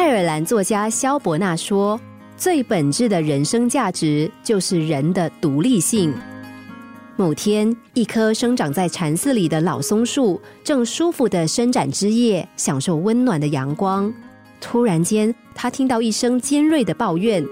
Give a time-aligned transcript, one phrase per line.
[0.00, 2.00] 爱尔兰作家萧伯纳说
[2.34, 6.10] ：“最本质的人生价值就是人的独立性。”
[7.16, 14.10] 某天，一棵生长在禅寺里的老松树正舒服的伸展枝叶，享受温暖的阳光。
[14.58, 17.44] 突然间，他听到一声尖锐的抱怨：“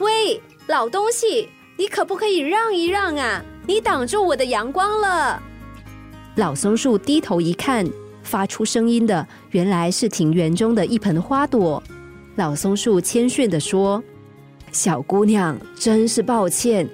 [0.00, 1.46] 喂，老东西，
[1.76, 3.44] 你可不可以让一让啊？
[3.66, 5.42] 你挡住我的阳光了！”
[6.36, 7.86] 老松树低头一看，
[8.32, 11.82] 发出声音的原来是庭园中的一盆花朵。
[12.36, 14.02] 老松树谦逊的说
[14.72, 16.88] ：“小姑娘，真是抱歉。”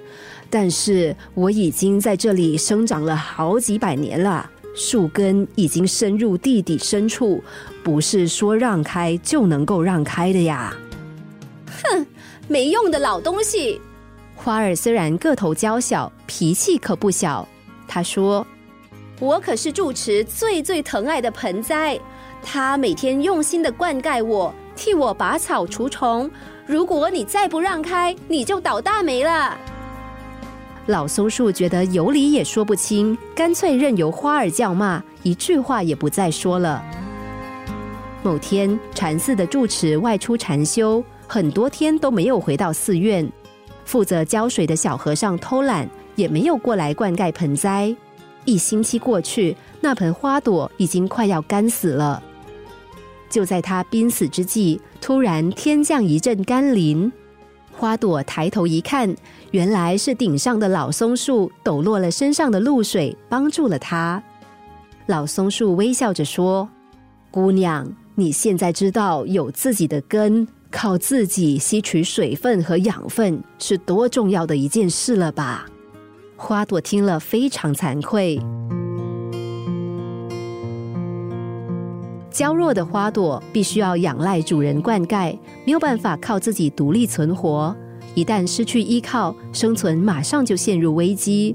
[0.51, 7.41] 但是我已经在这里生长了好几百年了，树根已经深入地底深处，
[7.83, 10.75] 不是说让开就能够让开的呀！
[11.83, 12.05] 哼，
[12.49, 13.79] 没用的老东西。
[14.35, 17.47] 花儿虽然个头娇小，脾气可不小。
[17.87, 18.45] 他说
[19.19, 21.99] ：“我可是住持最最疼爱的盆栽，
[22.41, 26.29] 他每天用心的灌溉我，替我拔草除虫。
[26.65, 29.57] 如果你再不让开，你就倒大霉了。”
[30.87, 36.81] 老松树觉得有理也说不清，干脆任由花儿叫骂，一句话也不再说了。
[38.23, 43.29] 某天，禅寺的住持外出禅修，很多天都没有回到寺院。
[43.85, 47.95] 负责浇水的小和尚偷懒，也没有过来灌溉盆栽。
[48.45, 52.21] 一星期过去，那盆花朵已经快要干死了。
[53.29, 57.11] 就在他濒死之际，突然天降一阵甘霖。
[57.71, 59.15] 花朵抬头一看，
[59.51, 64.21] 原来是顶上的老松树抖落了身上的露水，帮助了它。
[65.05, 66.67] 老松树微笑着说
[67.31, 75.65] ：“姑娘，你现在知道有自己的根，靠自己吸取水分和养分是多重要的一件事了吧？”
[76.41, 78.39] 花朵听了非常惭愧。
[82.31, 87.75] 娇弱的花朵必须要仰赖主人灌溉，没有办法靠自己独立存活。
[88.15, 91.53] 一旦失去依靠，生存马上就陷入危机。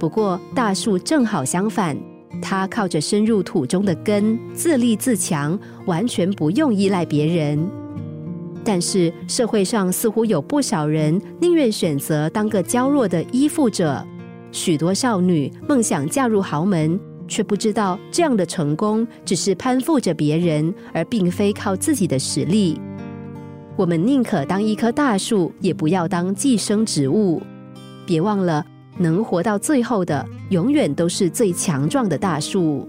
[0.00, 1.96] 不过大树正好相反，
[2.42, 5.56] 它靠着深入土中的根，自立自强，
[5.86, 7.70] 完全不用依赖别人。
[8.68, 14.06] 但是社会上似乎有不少人宁愿选择当个娇弱的依附者，
[14.52, 17.00] 许多少女梦想嫁入豪门。
[17.26, 22.78] 却不知道，这样的成功只是攀附着别人，而并非靠自己的实力。
[23.74, 27.42] 我们宁可当一棵大树，也不要当寄生植物。
[28.06, 28.62] 别忘了，
[28.98, 32.86] 能活到最后的，永远都是最强壮的大树。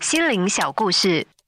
[0.00, 1.26] 心灵小故事，